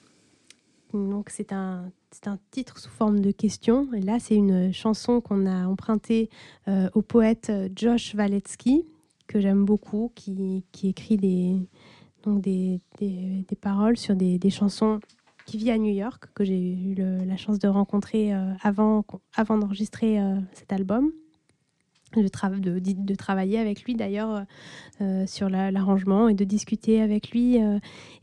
[0.94, 1.94] Donc c'est un,
[2.26, 3.88] un titre sous forme de question.
[3.94, 6.30] Et là, c'est une chanson qu'on a empruntée
[6.68, 8.84] euh, au poète Josh Waletsky,
[9.28, 11.56] que j'aime beaucoup, qui, qui écrit des,
[12.24, 15.00] donc des, des paroles sur des, des chansons
[15.48, 19.04] qui vit à New York, que j'ai eu la chance de rencontrer euh, avant,
[19.50, 21.12] d'enregistrer euh, cet album.
[22.16, 24.46] De, tra- de, de travailler avec lui d'ailleurs
[25.02, 27.58] euh, sur la- l'arrangement et de discuter avec lui.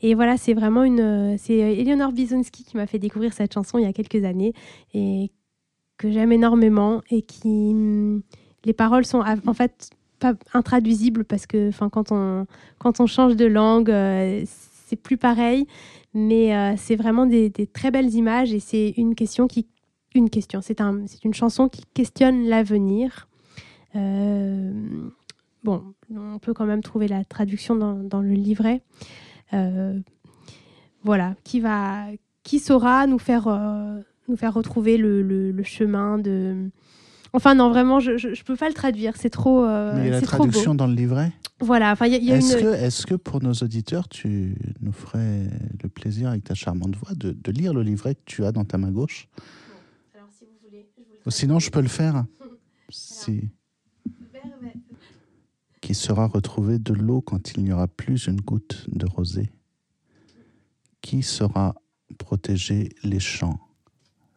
[0.00, 1.36] et voilà, c'est vraiment une.
[1.36, 4.54] C'est Eleanor Bizonski qui m'a fait découvrir cette chanson il y a quelques années
[4.94, 5.30] et
[5.98, 7.48] que j'aime énormément et qui.
[7.72, 8.22] hum,
[8.64, 12.46] Les paroles sont en fait pas intraduisibles parce que quand, on,
[13.06, 13.92] change de langue,
[14.46, 15.66] c'est plus pareil.
[16.14, 19.66] Mais euh, c'est vraiment des, très belles images et c'est une question qui,
[20.14, 20.60] une question.
[20.62, 23.28] C'est un, une chanson qui questionne l'avenir.
[23.96, 24.72] Euh,
[25.64, 25.82] bon,
[26.14, 28.82] on peut quand même trouver la traduction dans, le livret.
[29.52, 29.98] Euh,
[31.02, 32.06] voilà, qui va,
[32.44, 33.48] qui saura nous faire,
[34.28, 36.70] nous faire retrouver le, chemin de.
[37.34, 39.14] Enfin non, vraiment, je ne peux pas le traduire.
[39.16, 39.66] C'est trop.
[39.66, 41.32] Mais il y a la traduction dans le livret.
[41.60, 41.92] Voilà.
[41.92, 42.62] Enfin, il y a, est-ce une...
[42.62, 45.50] que, est-ce que pour nos auditeurs, tu nous ferais
[45.82, 48.64] le plaisir avec ta charmante voix de, de lire le livret que tu as dans
[48.64, 49.28] ta main gauche?
[50.14, 50.86] Alors, si vous voulez,
[51.28, 52.24] Sinon, je peux le faire.
[52.88, 53.50] si
[55.84, 59.52] qui sera retrouvé de l'eau quand il n'y aura plus une goutte de rosée
[61.02, 61.74] Qui saura
[62.16, 63.60] protéger les champs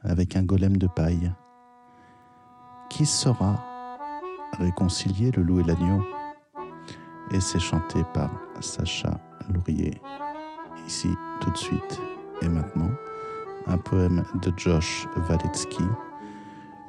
[0.02, 1.32] avec un golem de paille
[2.90, 3.56] Qui saura
[4.60, 6.02] réconcilier le loup et l'agneau?
[7.32, 8.30] Et c'est chanté par
[8.60, 9.20] Sacha
[9.54, 10.02] Lourier.
[10.88, 11.10] Ici,
[11.42, 12.02] tout de suite
[12.42, 12.92] et maintenant,
[13.68, 15.84] un poème de Josh Waletsky,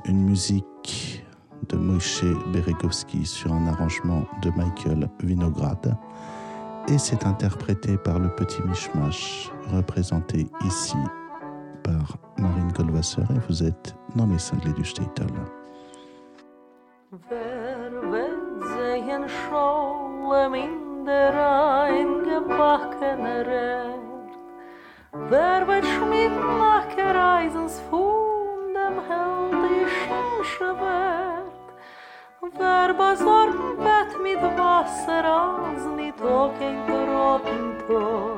[0.04, 1.24] une musique
[1.68, 2.22] de Moïse
[2.52, 5.96] Beregovski sur un arrangement de Michael Vinograd
[6.88, 10.96] et c'est interprété par le petit Mishmash représenté ici
[11.82, 15.26] par Marine Goldwasser et vous êtes dans les cinglés du Statel.
[17.10, 21.32] Wer wird sehen Scholem in der
[21.84, 24.36] eingebackene Rett?
[25.12, 31.48] Wer wird schmitt nach Kreisens von dem heldischen Schwert?
[32.42, 38.36] Wer besorgt Bett mit Wasser als nicht auch ein Tropen treu?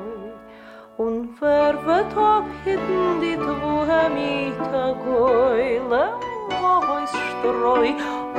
[0.97, 6.30] Und wer wird abhitten die Tvuhe mit der Geulem?
[6.51, 7.92] Wo ist Streu,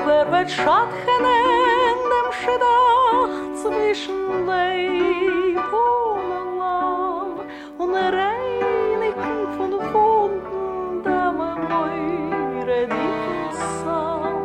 [0.05, 7.33] wer wird Schatchen in dem Schidach zwischen Leib und Lamm
[7.77, 14.35] und reinigen von Wunden, da man meure die Sam.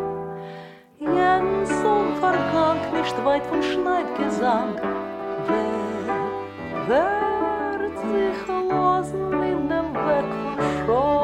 [0.98, 4.80] Jens unvergang, nicht weit von Schneidgesang.
[6.88, 11.15] Wer wird sich losen in dem Weg von Schoen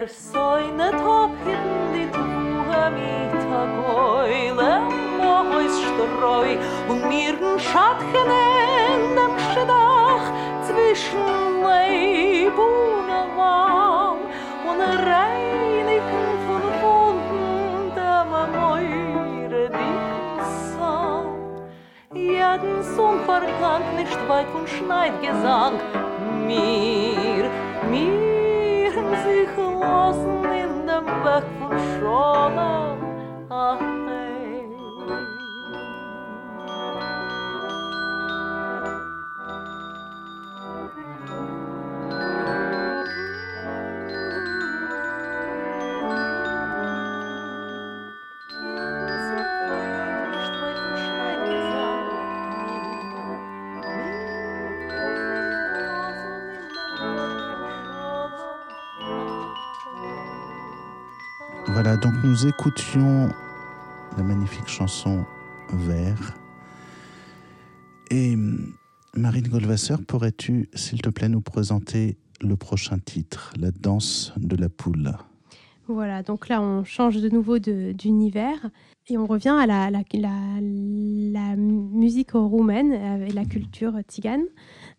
[0.00, 4.74] der soine top hin di tuge mit a goile
[5.50, 6.50] moi stroi
[6.92, 10.26] un mirn schat genen dem schdach
[10.66, 11.26] zwischen
[11.64, 13.22] mei buna
[14.70, 18.86] un er reine kun von funden da ma moi
[19.54, 20.94] redisa
[22.12, 25.74] jeden sum verklang nicht weit vom schneid gesang.
[26.46, 26.87] Mir
[31.28, 32.77] запах фуршона.
[61.80, 63.28] Voilà, donc nous écoutions
[64.16, 65.24] la magnifique chanson
[65.72, 66.34] Vert.
[68.10, 68.74] Et hum,
[69.14, 74.68] Marine Goldwasser, pourrais-tu, s'il te plaît, nous présenter le prochain titre, La danse de la
[74.68, 75.12] poule?
[75.88, 78.68] Voilà, donc là, on change de nouveau d'univers
[79.08, 80.02] et on revient à la,
[81.56, 82.92] musique roumaine
[83.26, 84.44] et la culture tzigane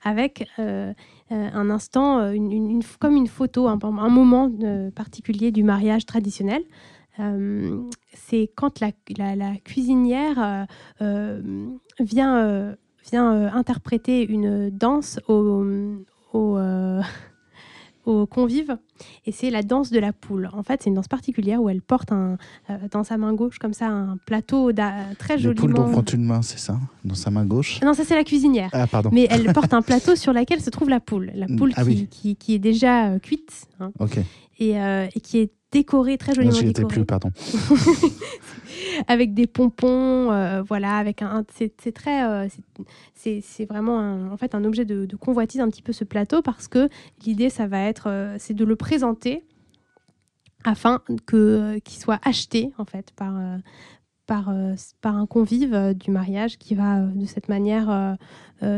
[0.02, 0.92] avec euh,
[1.32, 4.52] euh, un instant, euh, une, comme une photo, un, moment
[4.96, 6.64] particulier du mariage traditionnel.
[8.14, 8.92] C'est quand la,
[9.64, 10.66] cuisinière
[12.00, 12.78] vient,
[13.14, 15.64] interpréter une danse au,
[18.10, 18.78] aux convives.
[19.26, 20.50] Et c'est la danse de la poule.
[20.54, 22.38] En fait, c'est une danse particulière où elle porte un,
[22.70, 25.88] euh, dans sa main gauche, comme ça, un plateau d'a- très Les poules joliment.
[25.90, 27.80] donc ont une main, c'est ça Dans sa main gauche?
[27.82, 28.70] Non, ça c'est la cuisinière.
[28.74, 29.10] Ah, pardon.
[29.14, 31.32] Mais elle porte un plateau sur lequel se trouve la poule.
[31.36, 32.08] La Mm, poule ah qui, oui.
[32.10, 34.20] qui, qui est déjà euh, cuite hein, Ok.
[34.60, 36.94] Et, euh, et qui est décorée, très joliment J'y étais décorée.
[36.96, 37.30] plus, pardon.
[39.08, 42.48] avec des pompons, euh, voilà, avec un, c'est c'est très, euh,
[43.16, 46.42] c'est- vraiment un- en fait un objet de, de convoitise un petit peu ce plateau
[46.42, 46.90] parce que
[47.26, 49.44] l'idée ça va être, euh, c'est de le présenter
[50.66, 53.34] afin que qu'il soit acheté en fait par
[54.26, 54.54] par,
[55.02, 58.18] par un convive du mariage qui va de cette manière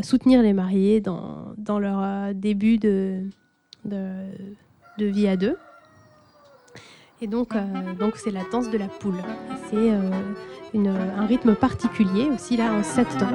[0.01, 3.23] soutenir les mariés dans, dans leur début de,
[3.83, 4.13] de,
[4.97, 5.57] de vie à deux.
[7.23, 7.61] Et donc, euh,
[7.99, 9.21] donc c'est la danse de la poule.
[9.69, 10.09] C'est euh,
[10.73, 13.27] un rythme particulier aussi là en sept temps.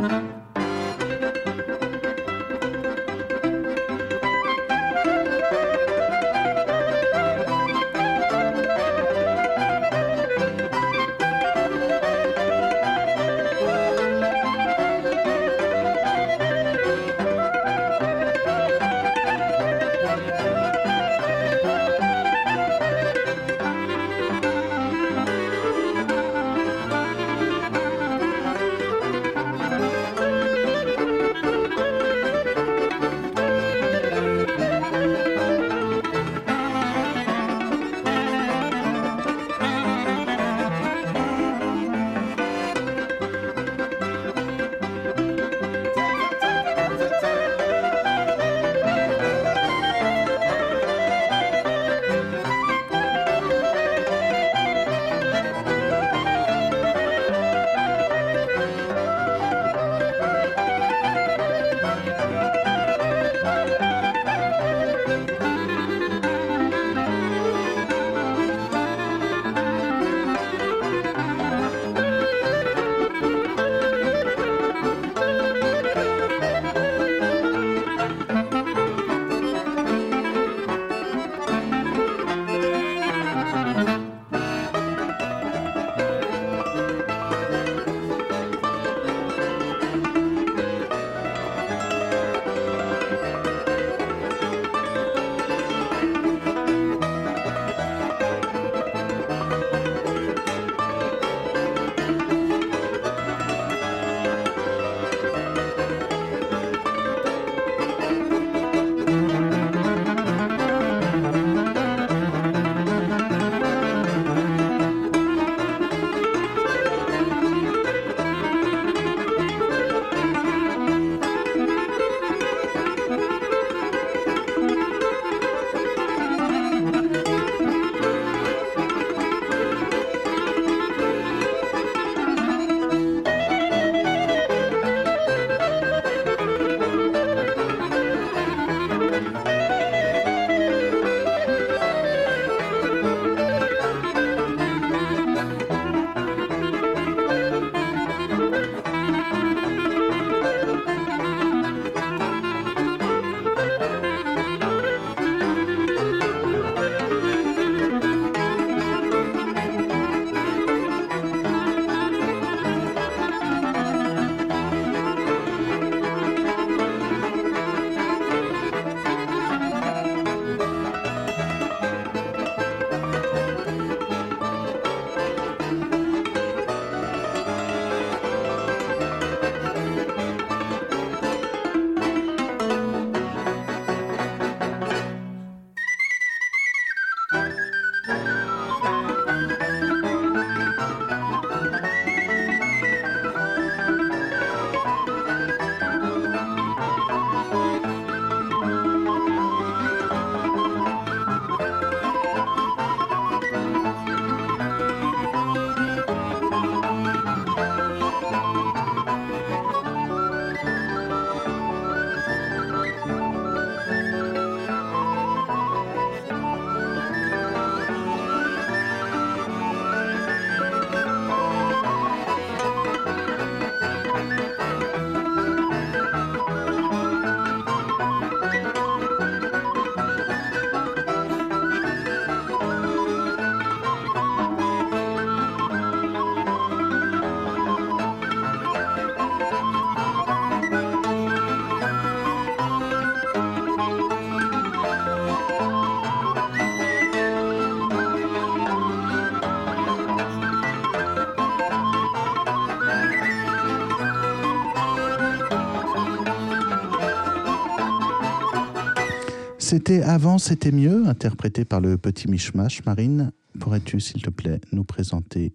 [259.67, 262.85] C'était Avant, c'était mieux, interprété par le petit Mishmash.
[262.85, 265.55] Marine, pourrais-tu, s'il te plaît, nous présenter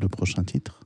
[0.00, 0.80] le prochain titre?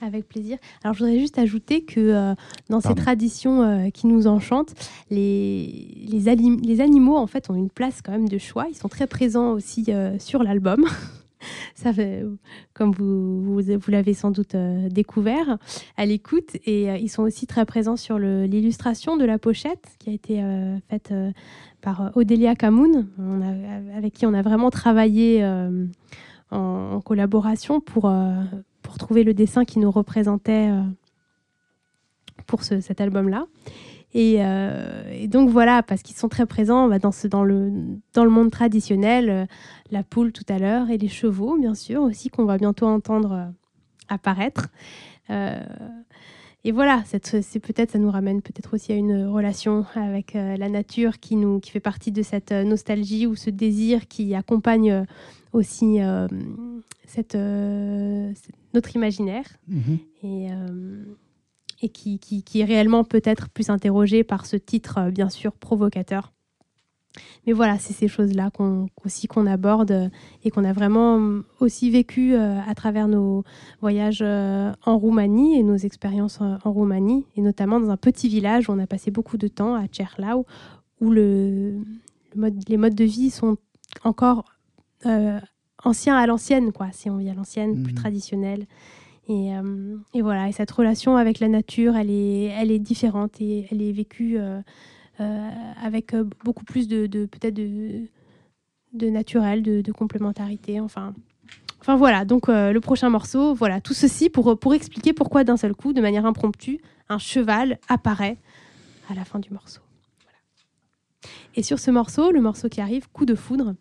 [0.00, 0.56] Avec plaisir.
[0.82, 2.34] Alors, je voudrais juste ajouter que euh,
[2.70, 4.72] dans ces traditions euh, qui nous enchantent,
[5.10, 8.68] les, les, alim- les animaux, en fait, ont une place quand même de choix.
[8.70, 10.86] Ils sont très présents aussi euh, sur l'album.
[12.74, 13.42] Comme vous,
[13.90, 15.58] l'avez sans doute euh, découvert
[15.96, 16.56] à l'écoute.
[16.66, 20.42] Et euh, ils sont aussi très présents sur l'illustration de la pochette qui a été
[20.42, 21.12] euh, faite
[21.80, 22.54] par Odélia
[23.42, 25.44] a- avec qui on a vraiment travaillé
[26.50, 28.10] en, collaboration pour,
[28.98, 30.70] trouver le dessin qui nous représentait
[32.46, 33.46] pour ce- cet album-là.
[34.14, 37.72] Et, euh, et donc voilà, parce qu'ils sont très présents bah, dans, ce, dans, le,
[38.12, 39.46] dans le monde traditionnel, euh,
[39.90, 43.32] la poule tout à l'heure et les chevaux, bien sûr, aussi qu'on va bientôt entendre
[43.32, 43.44] euh,
[44.08, 44.68] apparaître.
[46.64, 51.18] Et voilà, c'est peut-être, ça nous ramène peut-être aussi à une relation avec la nature
[51.18, 55.04] qui, nous, qui fait partie de cette nostalgie ou ce désir qui accompagne
[55.54, 55.98] aussi
[57.06, 59.98] cette, cette- notre imaginaire Mhm.
[60.22, 60.48] et,
[61.82, 65.52] et qui, qui- qui est réellement peut-être plus interrogé par ce titre, euh, bien sûr,
[65.52, 66.32] provocateur.
[67.46, 70.08] Mais voilà, c'est ces choses-là qu'on, aussi qu'on aborde euh,
[70.44, 73.44] et qu'on a vraiment euh, aussi vécu à travers nos
[73.82, 78.72] voyages en Roumanie et nos expériences en Roumanie, et notamment dans un petit village où
[78.72, 80.46] on a passé beaucoup de temps à Cerlau,
[81.00, 81.72] où le,
[82.34, 83.56] le mode- les modes de vie sont
[84.04, 84.44] encore
[85.04, 85.38] euh,
[85.84, 87.98] anciens à l'ancienne, quoi, si on vit à l'ancienne, plus Mhm.
[87.98, 88.66] traditionnels.
[89.28, 93.40] Et, euh, et voilà, et cette relation avec la nature, elle est, elle est différente
[93.40, 94.60] et elle est vécue euh,
[95.20, 95.48] euh,
[95.82, 96.14] avec
[96.44, 100.80] beaucoup plus de, peut-être de, naturel, de, complémentarité.
[100.80, 101.14] Enfin,
[101.80, 102.24] enfin voilà.
[102.24, 106.00] Donc le prochain morceau, voilà, tout ceci pour pour expliquer pourquoi d'un seul coup, de
[106.00, 108.38] manière impromptue, un cheval apparaît
[109.08, 109.80] à la fin du morceau.
[111.54, 113.74] Et sur ce morceau, le morceau qui arrive, Coup de foudre.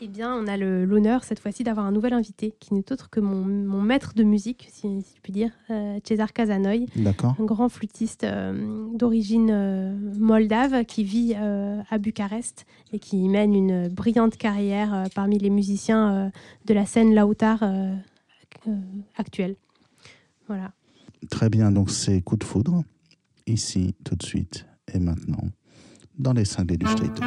[0.00, 3.18] Eh bien, on a l'honneur cette fois-ci d'avoir un nouvel invité qui n'est autre que
[3.18, 6.86] mon, mon maître de musique, si, si je puis dire, euh, César Casanoy,
[7.22, 13.54] un grand flûtiste euh, d'origine euh, moldave qui vit euh, à Bucarest et qui mène
[13.54, 16.30] une brillante carrière parmi les musiciens
[16.66, 17.96] de la scène euh,
[19.16, 19.56] actuelle.
[20.46, 20.72] Voilà.
[21.30, 22.84] Très bien, donc c'est Coup de foudre,
[23.46, 25.48] ici, tout de suite et maintenant,
[26.18, 27.24] dans les cinglés du Stater.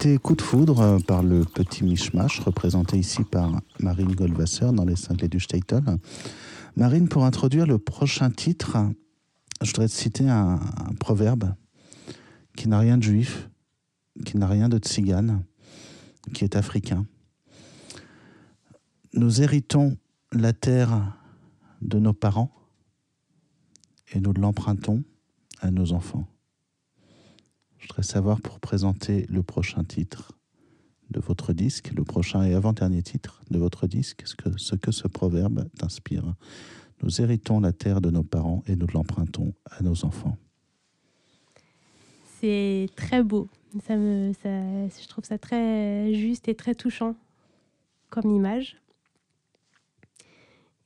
[0.00, 4.84] C'était Coup de foudre euh, par le petit Mishmash, représenté ici par Marine Goldwasser dans
[4.84, 5.82] les cinglés du Statel.
[6.76, 8.76] Marine, pour introduire le prochain titre,
[9.60, 11.52] je voudrais te citer un, un proverbe
[12.56, 13.50] qui n'a rien de juif,
[14.24, 15.42] qui n'a rien de tzigane,
[16.32, 17.04] qui est africain.
[19.14, 19.96] Nous héritons
[20.30, 21.18] la terre
[21.82, 22.52] de nos parents
[24.12, 25.02] et nous l'empruntons
[25.60, 26.28] à nos enfants.
[27.88, 30.32] Je voudrais savoir pour présenter le prochain titre
[31.08, 35.66] de votre disque, le prochain et avant-dernier titre de votre disque, ce que ce, proverbe
[35.78, 36.34] t'inspire.
[37.02, 40.36] Nous héritons la terre de nos parents et nous l'empruntons à nos enfants.
[42.38, 43.48] C'est très beau.
[43.86, 47.16] Ça me, ça, je trouve ça très juste et très touchant
[48.10, 48.76] comme image.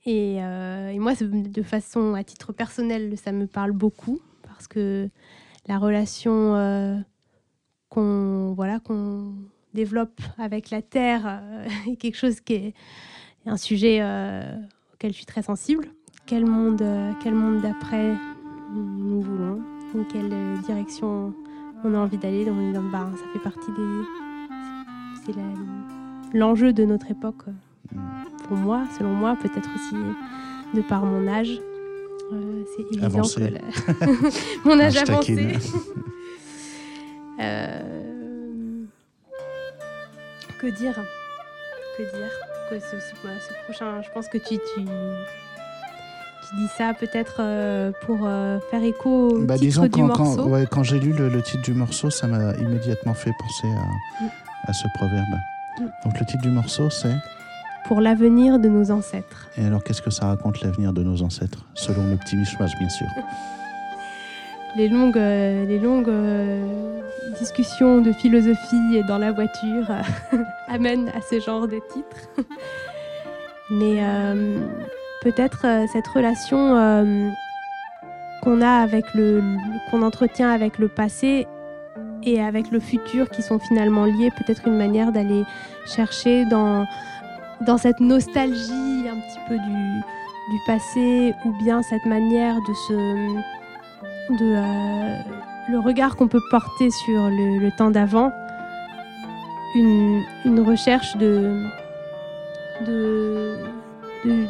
[0.05, 5.09] Et, euh, et moi, de façon à titre personnel, ça me parle beaucoup parce que
[5.67, 6.97] la relation euh,
[7.89, 9.33] qu'on voilà, qu'on
[9.73, 12.73] développe avec la Terre euh, est quelque chose qui est
[13.45, 14.43] un sujet euh,
[14.93, 15.87] auquel je suis très sensible.
[16.25, 16.81] Quel monde,
[17.21, 18.15] quel monde d'après
[18.71, 19.61] nous voulons,
[19.93, 21.33] dans quelle direction
[21.83, 22.45] on a envie d'aller.
[22.45, 25.25] Bah, ça fait partie des.
[25.25, 27.43] C'est l'enjeu de notre époque,
[28.47, 29.95] pour moi, selon moi, peut-être aussi
[30.73, 31.59] de par mon âge.
[32.31, 33.41] Euh, c'est évident Avancé.
[33.41, 34.07] que la-
[34.65, 35.57] mon âge avancé.
[37.41, 37.81] Euh,
[40.61, 40.93] Que dire?
[41.97, 42.29] Que dire?
[42.69, 43.15] Que ce, ce-
[43.47, 48.83] ce prochain, je pense que tu, tu, tu dis ça peut-être euh, pour euh, faire
[48.83, 50.43] écho au Bah, titre disons, du quand, quand- morceau.
[50.47, 54.23] ouais, quand j'ai lu le, le titre du morceau, ça m'a immédiatement fait penser à,
[54.23, 54.29] Mm.
[54.67, 55.35] à ce proverbe.
[55.79, 55.85] Mm.
[56.05, 57.15] Donc le titre du morceau, c'est
[57.87, 59.49] Pour l'avenir de nos ancêtres.
[59.57, 62.89] Et alors, qu'est-ce que ça raconte l'avenir de nos ancêtres Selon le petit mishmash, bien
[62.89, 63.07] sûr.
[64.75, 67.01] Les longues, euh, les longues euh,
[67.39, 72.17] discussions de philosophie dans la voiture euh, amènent à ce genre de titre.
[73.69, 74.59] Mais euh,
[75.21, 77.29] peut-être cette relation euh,
[78.43, 79.41] qu'on a avec le,
[79.89, 81.47] qu'on entretient avec le passé
[82.23, 85.43] et avec le futur qui sont finalement liés, peut-être une manière d'aller
[85.85, 86.85] chercher dans,
[87.61, 90.01] dans cette nostalgie un petit peu du,
[90.51, 92.93] du passé ou bien cette manière de se
[94.33, 95.17] de euh,
[95.69, 98.31] le regard qu'on peut porter sur le, le temps d'avant,
[99.75, 101.63] une, une recherche de
[102.81, 103.57] de,
[104.25, 104.47] de-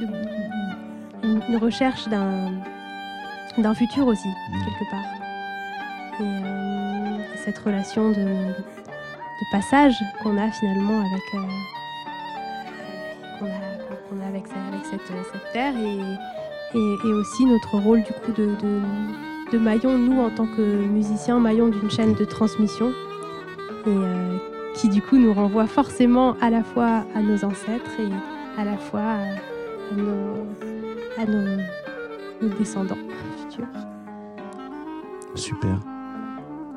[0.00, 0.06] de-
[1.22, 2.50] une, une recherche d'un
[3.58, 4.28] d'un futur aussi
[4.64, 6.20] quelque part.
[6.20, 11.38] Et euh, cette relation de, de passage qu'on a finalement avec euh,
[14.08, 20.30] qu'on a, avec, cette, terre et, aussi notre rôle du coup de, maillon, nous en
[20.30, 22.90] tant que musiciens, maillon d'une chaîne de transmission
[23.86, 24.38] et euh,
[24.74, 28.78] qui du coup nous renvoie forcément à la fois à nos ancêtres et à la
[28.78, 30.46] fois à, à nos,
[31.18, 31.62] à nos,
[32.40, 32.96] nos descendants
[33.50, 33.66] futurs.
[35.34, 35.78] Super.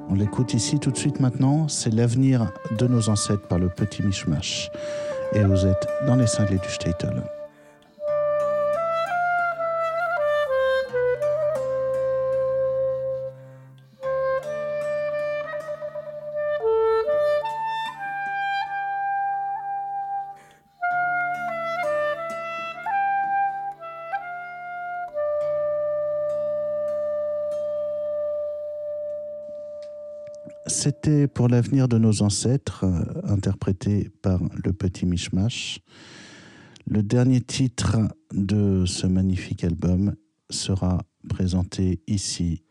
[0.09, 1.67] On l'écoute ici tout de suite maintenant.
[1.67, 4.69] C'est l'avenir de nos ancêtres par le petit mishmash.
[5.33, 7.21] Et vous êtes dans les cinglés du Statel.
[30.77, 35.79] C'était pour l'avenir de nos ancêtres, euh, interprété par le petit Mishmash.
[36.85, 37.97] Le dernier titre
[38.33, 40.15] de ce magnifique album
[40.49, 42.61] sera présenté ici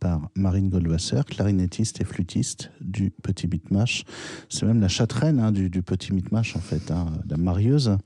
[0.00, 4.04] par Marine Goldwasser, clarinettiste et flûtiste du Petit Mitmash.
[4.50, 7.96] C'est même la chatraine hein, du, du Petit Mitmash, en fait, hein, la marieuse,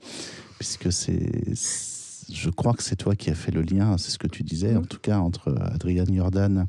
[0.59, 4.17] puisque c'est, c'est- je crois que c'est toi qui as fait le lien, c'est ce
[4.17, 6.67] que tu disais, en tout cas, entre Adrian Jordan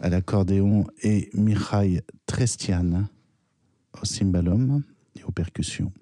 [0.00, 3.04] à l'accordéon et Mikhail Trestian
[4.00, 4.82] au cymbalum
[5.18, 5.92] et aux percussions.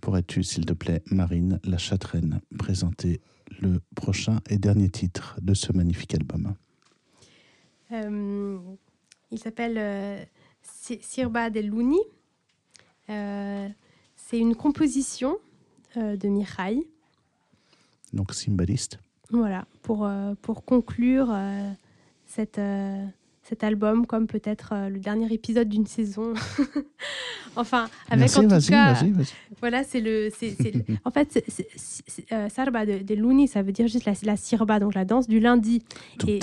[0.00, 3.20] Pourrais-tu, s'il te plaît, Marine, la chatraine, présenter
[3.60, 6.54] le prochain et dernier titre de ce magnifique album?
[7.92, 8.58] Euh,
[9.30, 10.24] il s'appelle euh,
[10.62, 11.98] Si- Sirba del Luni.
[13.10, 13.68] Euh,
[14.16, 15.38] c'est une composition
[15.96, 16.86] de Mihai.
[18.12, 19.00] Donc, cymbaliste.
[19.30, 20.08] Voilà, pour,
[20.40, 21.36] pour conclure
[22.26, 22.60] cette,
[23.50, 26.34] cet album, comme peut-être euh, le dernier épisode d'une saison.
[27.56, 28.94] enfin, avec Merci, en tout cas.
[29.58, 30.30] Voilà, c'est le.
[30.30, 30.56] c'est-
[31.04, 34.78] en fait, c'est- euh, Sarba de, de Luni, ça veut dire juste la, la sirba,
[34.78, 35.82] donc la danse du lundi.
[36.28, 36.38] Et,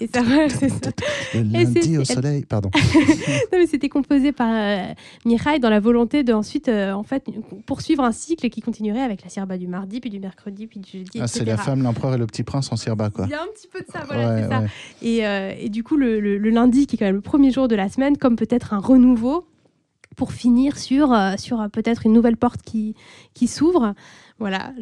[0.00, 0.90] et ça, c'est ça.
[1.34, 2.70] Le lundi au soleil, pardon.
[2.94, 7.24] non, mais c'était composé par euh, dans la volonté de ensuite, euh, en fait,
[7.66, 10.98] poursuivre un cycle qui continuerait avec la sirba du mardi, puis du mercredi, puis du
[10.98, 11.18] jeudi.
[11.20, 13.24] Ah, c'est la femme, l'empereur et le petit prince en sirba, quoi.
[13.26, 14.62] Il y a un petit peu de ça, voilà, c'est ça.
[15.02, 17.76] Et, et, du coup, le, le, lundi, qui est quand même le premier jour de
[17.76, 19.46] la semaine, comme peut-être un renouveau,
[20.16, 22.94] pour finir sur, euh, sur peut-être une nouvelle porte qui,
[23.46, 23.94] s'ouvre.
[24.38, 24.72] Voilà.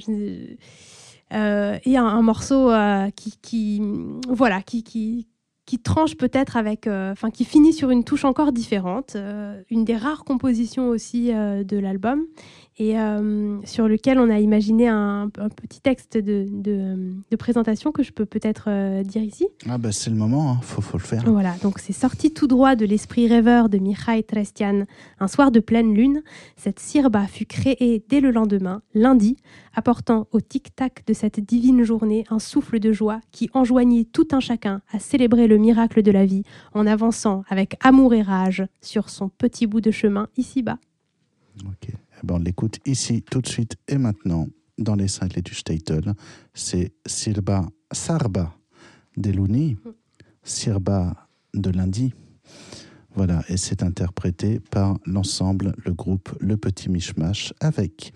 [1.32, 3.82] Euh, et un, morceau euh, qui, qui,
[4.28, 5.26] voilà, qui, qui,
[5.72, 9.16] qui tranche peut-être avec, euh, enfin qui finit sur une touche encore différente,
[9.70, 12.26] une des rares compositions aussi de l'album
[12.78, 12.96] et
[13.64, 19.02] sur lequel on a imaginé un, petit texte de, de, présentation que je peux peut-être
[19.02, 19.48] dire ici.
[19.66, 20.60] Ah bah c'est le moment, il hein.
[20.62, 21.22] faut, faut, le faire.
[21.24, 24.84] Voilà, donc c'est sorti tout droit de l'esprit rêveur de Mikhail Trestian.
[25.20, 26.22] Un soir de pleine lune,
[26.56, 29.36] cette sirba fut créée dès le lendemain, lundi,
[29.74, 34.40] apportant au tic-tac de cette divine journée un souffle de joie qui enjoignit tout un
[34.40, 36.44] chacun à célébrer le miracle de la vie
[36.74, 40.78] en avançant avec amour et rage sur son petit bout de chemin ici-bas.
[41.66, 44.46] Ok, eh ben, on l'écoute ici tout de suite et maintenant
[44.78, 46.14] dans les cinglés du Statel.
[46.54, 48.54] C'est Sirba Sarba
[49.16, 49.76] des Luni,
[50.42, 52.14] Sirba de lundi.
[53.14, 58.12] Voilà, et c'est interprété par l'ensemble, le groupe Le Petit Mishmash, avec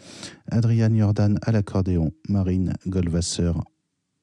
[0.50, 3.52] Adrian Jordan à l'accordéon, Marine Goldwasser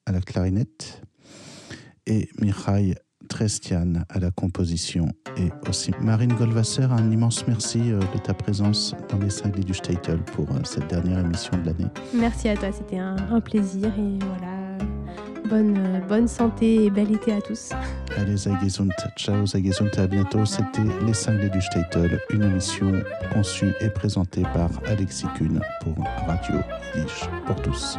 [0.06, 1.02] à la clarinette
[2.06, 2.96] et Mikhail
[3.28, 5.08] Trestian à la composition.
[5.36, 9.74] Et aussi Marine Goldwasser, un immense merci euh, de ta présence dans les cinglés du
[9.74, 11.90] Statel pour euh, cette dernière émission de l'année.
[12.14, 14.93] Merci à toi, c'était un, un plaisir et voilà
[15.48, 17.70] bonne, euh, bonne santé et bel été à tous.
[18.16, 18.92] Allez, sei gesund.
[19.16, 19.90] Ciao, sei gesund.
[19.98, 20.44] À bientôt.
[20.44, 22.92] C'était Les Cinglés du Statel, une émission
[23.32, 25.94] conçue et présentée par Alexis Kuhn pour
[26.26, 26.56] Radio
[26.94, 27.98] Yiddish pour tous.